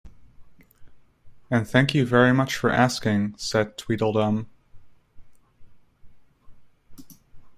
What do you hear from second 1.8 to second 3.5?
you very much for asking,’